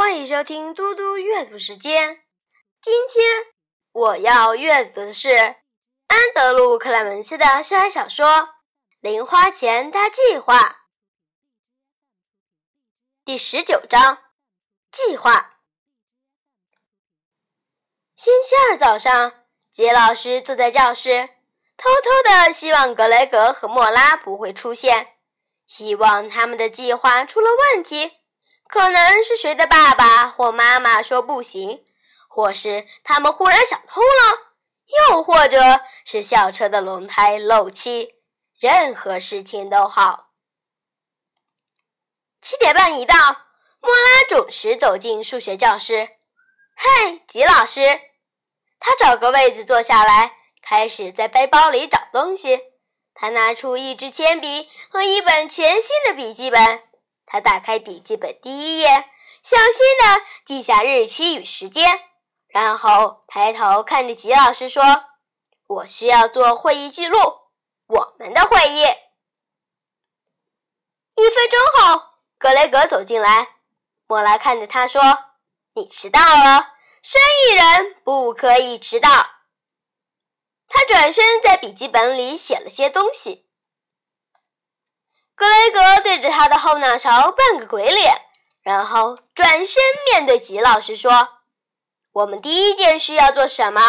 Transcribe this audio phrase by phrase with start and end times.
[0.00, 2.22] 欢迎收听嘟嘟阅读时间。
[2.80, 3.44] 今天
[3.92, 5.28] 我要阅读的是
[6.06, 8.26] 安德鲁·克莱门斯的校园小说
[9.00, 10.58] 《零花钱大计划》
[13.26, 14.22] 第十九章：
[14.90, 15.58] 计划。
[18.16, 21.28] 星期二早上，杰老师坐在教室，
[21.76, 25.18] 偷偷的希望格雷格和莫拉不会出现，
[25.66, 28.19] 希望他们的计划出了问题。
[28.70, 31.84] 可能是谁的爸爸或妈妈说不行，
[32.28, 34.38] 或是他们忽然想通了，
[35.08, 35.58] 又或者
[36.04, 38.14] 是校车的轮胎漏气，
[38.60, 40.28] 任何事情都好。
[42.40, 43.16] 七点半一到，
[43.80, 46.08] 莫拉准时走进数学教室。
[46.76, 47.82] 嘿，吉老师！
[48.78, 52.60] 他找个位子坐下来，开始在背包里找东西。
[53.14, 56.82] 他拿出一支铅笔和一本全新的笔记本。
[57.32, 58.88] 他打开笔记本第一页，
[59.44, 59.66] 小心
[60.00, 61.86] 的记下日期与时间，
[62.48, 64.82] 然后抬头看着吉老师说
[65.68, 67.16] ：“我需要做会议记录，
[67.86, 68.82] 我们的会议。”
[71.14, 72.02] 一分钟后，
[72.36, 73.46] 格雷格走进来，
[74.08, 75.00] 莫拉看着他说
[75.74, 79.08] ：“你迟到了，生意人不可以迟到。”
[80.66, 83.48] 他转身在笔记本里写了些东西。
[85.40, 88.14] 格雷格对着他的后脑勺扮个鬼脸，
[88.60, 91.40] 然后转身面对吉老师说
[92.12, 93.80] ：“我们第一件事要做什么？”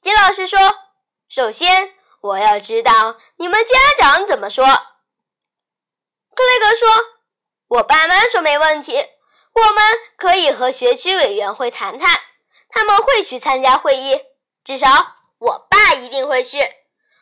[0.00, 0.60] 吉老师说
[1.28, 4.64] ：“首先，我要知道你们家长怎么说。”
[6.32, 6.88] 格雷格说
[7.66, 9.04] ：“我爸妈说没问题，
[9.52, 9.82] 我们
[10.16, 12.20] 可以和学区委员会谈谈，
[12.68, 14.20] 他们会去参加会议，
[14.62, 14.86] 至少
[15.38, 16.60] 我爸一定会去。”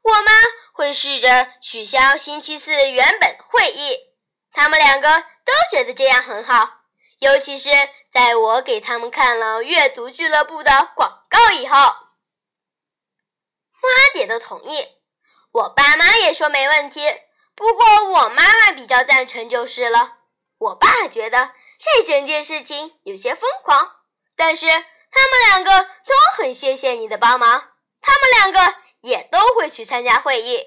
[0.00, 0.32] 我妈
[0.78, 3.98] 会试着取消星期四原本会议，
[4.52, 5.12] 他们两个
[5.44, 6.82] 都觉得这样很好，
[7.18, 7.68] 尤其是
[8.12, 11.76] 在我给他们看了阅读俱乐部的广告以后。
[13.80, 14.86] 莫拉点头同意，
[15.50, 17.00] 我爸妈也说没问题，
[17.56, 20.18] 不过我妈妈比较赞成就是了。
[20.58, 21.50] 我爸觉得
[21.80, 23.96] 这整件事情有些疯狂，
[24.36, 27.68] 但是他们两个都很谢谢你的帮忙，
[28.00, 28.77] 他们两个。
[29.68, 30.64] 去参加会议。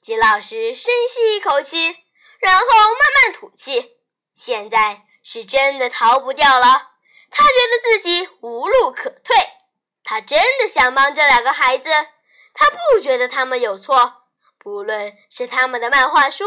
[0.00, 1.96] 吉老师深吸一口气，
[2.40, 3.98] 然后慢慢吐气。
[4.34, 6.90] 现在是真的逃不掉了。
[7.30, 9.36] 他觉得自己无路可退。
[10.04, 11.90] 他真的想帮这两个孩子。
[12.54, 14.24] 他不觉得他们有错，
[14.58, 16.44] 不论是他们的漫画书，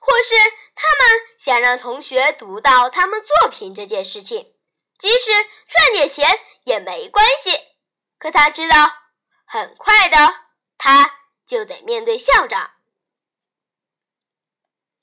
[0.00, 0.34] 或是
[0.74, 4.54] 他们想让同学读到他们作品这件事情，
[4.98, 5.30] 即使
[5.68, 7.50] 赚点钱也没关系。
[8.18, 8.76] 可他知道，
[9.52, 10.16] 很快的，
[10.78, 12.70] 他就得面对校长。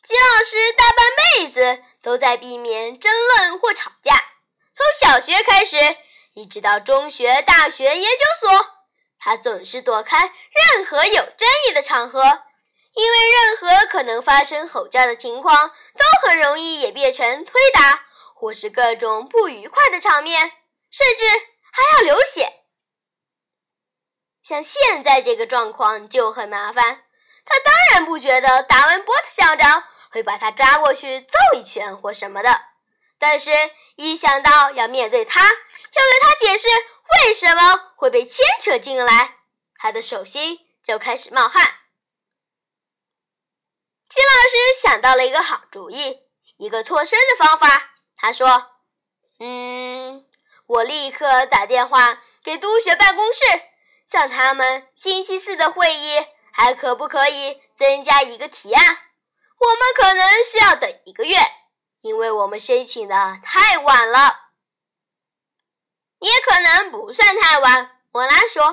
[0.01, 4.15] 金老师大半辈子都在避免争论或吵架，
[4.73, 5.77] 从小学开始，
[6.33, 8.65] 一直到中学、大学、研究所，
[9.19, 12.19] 他总是躲开任何有争议的场合，
[12.93, 20.51] 因为任何可能发生吼叫的情况，都很容易演变成推打或是各种不愉快的场面，
[20.89, 21.23] 甚至
[21.71, 22.58] 还要流血。
[24.49, 27.03] 像现在这个状况就很麻烦，
[27.45, 32.59] 他当然不觉得达文波特校长会把他抓过去揍一拳或什么的，
[33.19, 33.51] 但是
[33.95, 36.67] 一想到要面对他，要对他解释
[37.27, 39.37] 为什么会被牵扯进来，
[39.75, 41.63] 他的手心就开始冒汗。
[44.09, 46.21] 金老师想到了一个好主意，
[46.57, 47.91] 一个脱身的方法。
[48.15, 48.71] 他说
[49.39, 50.25] ：“嗯，
[50.65, 53.41] 我立刻打电话给督学办公室。”
[54.09, 58.97] 像他们星期四的会议还可不可以增加一个提案？
[59.59, 61.37] 我们可能需要等一个月，
[62.01, 64.47] 因为我们申请的太晚了。
[66.17, 68.01] 也可能不算太晚。
[68.11, 68.63] 莫拉说：“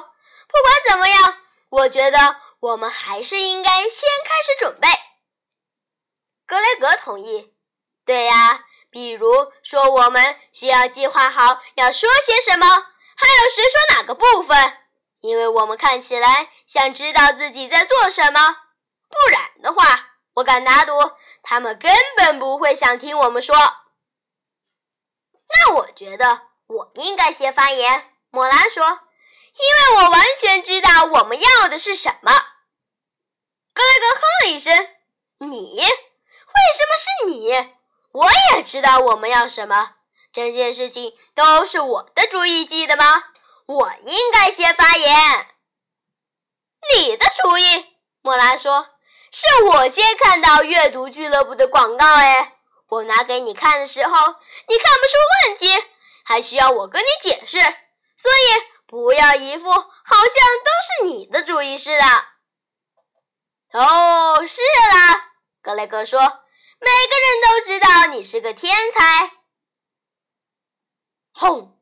[0.49, 1.39] 不管怎么样，
[1.69, 4.89] 我觉得我们还是应该先开始准备。”
[6.47, 7.55] 格雷格同意。
[8.07, 14.79] 对呀，比如说，我们需要计划好要说些什么，还有谁说哪个部分。
[15.21, 18.57] 因为我们看起来想知道自己在做什么，
[19.09, 19.85] 不然的话，
[20.35, 20.93] 我敢打赌
[21.43, 23.57] 他们根本不会想听我们说。
[25.49, 28.13] 那我觉得我应该先发言。
[28.31, 28.85] 莫拉说
[29.55, 32.33] ：“因为我完全知道我们要的是什么。”
[33.73, 34.89] 格雷格哼了一声
[35.39, 35.79] ：“你？
[35.79, 37.75] 为什么是你？
[38.13, 39.95] 我也知道我们要什么。
[40.33, 43.05] 这件事情都是我的主意，记得吗？”
[43.67, 45.47] 我应该先发言。
[46.95, 47.85] 你的主意，
[48.23, 48.89] 莫拉说
[49.33, 52.55] ：“是我先看到阅读俱乐部的广告。”哎，
[52.89, 54.11] 我拿给你看的时候，
[54.69, 55.17] 你看不出
[55.49, 55.85] 问题，
[56.25, 60.31] 还需要我跟你解释，所以不要一副好像
[60.65, 62.05] 都是你的主意似的。
[63.73, 64.63] 哦，是
[64.93, 69.33] 啦，格雷格说，每个人都知道你是个天才。
[71.33, 71.76] 轰！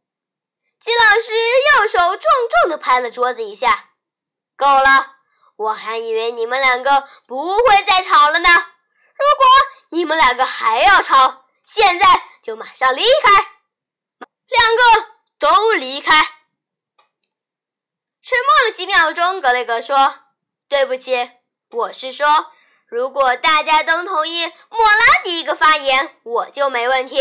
[0.85, 3.89] 金老师右手重重地拍了桌子一下。
[4.55, 5.17] 够了，
[5.57, 8.51] 我还以为你们两个不会再吵了呢。
[8.51, 9.47] 如果
[9.89, 12.07] 你们两个还要吵，现在
[12.43, 13.31] 就马上离开，
[14.47, 15.09] 两个
[15.39, 16.23] 都离开。
[18.23, 20.19] 沉默了几秒钟，格雷格说
[20.69, 21.31] ：“对不起，
[21.71, 22.53] 我是说，
[22.89, 27.17] 如果大家都同意莫拉第一个发言，我就没问题。”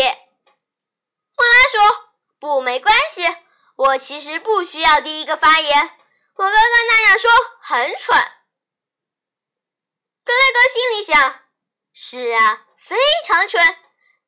[1.34, 2.08] 莫拉说
[2.38, 3.22] ：“不，没关系，
[3.76, 5.90] 我其实不需要第一个发言。
[6.36, 7.30] 我刚刚那样说
[7.60, 8.18] 很蠢。”
[10.24, 11.42] 格雷格心里想。
[11.92, 13.62] 是啊，非常蠢。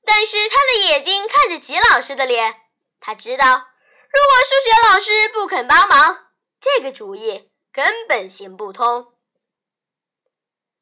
[0.04, 2.62] 但是他的眼睛看着吉老师的脸，
[3.00, 6.28] 他知道，如果数学老师不肯帮忙，
[6.60, 9.12] 这个主意根本行不通。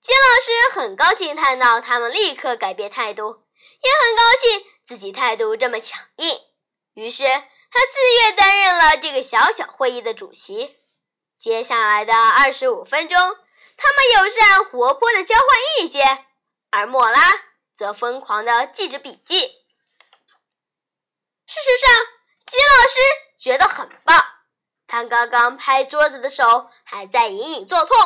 [0.03, 3.47] 吉老师很高兴看到他们立刻改变态度，
[3.81, 6.39] 也很高兴自己态度这么强硬。
[6.93, 7.25] 于是
[7.75, 10.79] 他自愿担任了这个小小会议的主席。
[11.41, 13.19] 接下来的二十五分钟，
[13.77, 15.45] 他们友善活泼的交换
[15.81, 16.25] 意见。
[16.71, 17.21] 而莫拉
[17.77, 19.41] 则疯狂的记着笔记。
[21.47, 21.91] 事实上，
[22.47, 23.01] 吉老师
[23.41, 24.25] 觉得很棒。
[24.87, 27.97] 他刚刚拍桌子的手还在隐隐作痛，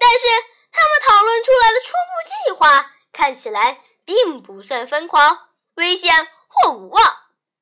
[0.00, 0.26] 但是
[0.72, 7.04] 他们讨论出来的初步计划看起来并不算疯狂、危险或无望。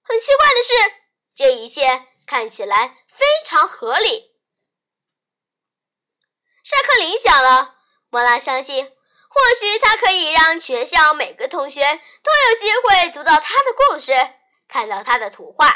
[0.03, 0.95] 很奇怪的是，
[1.35, 4.33] 这一切看起来非常合理。
[6.63, 7.77] 上课铃响了，
[8.11, 8.85] 莫拉相信。
[9.35, 14.13] 或许他可以让全校每个同学都有机会读到他的故事，
[14.69, 15.69] 看到他的图画。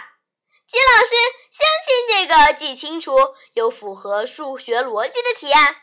[0.68, 1.14] 金老师
[1.50, 3.16] 相信这个既清楚
[3.54, 5.74] 又符合数学逻辑的提案，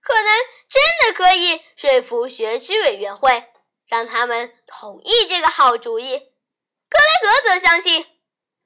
[0.00, 0.38] 可能
[0.68, 3.48] 真的可以说服学区委员会，
[3.86, 6.18] 让他们同意这个好主意。
[6.18, 8.04] 格雷格则相信，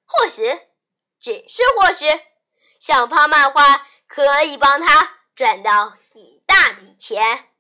[0.06, 0.43] 或许，
[1.19, 2.06] 只是或许，
[2.79, 7.51] 小胖漫画可以帮他赚到一大笔钱。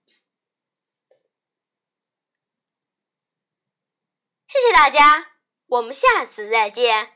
[4.48, 5.32] 谢谢大家，
[5.66, 7.12] 我们下次再见。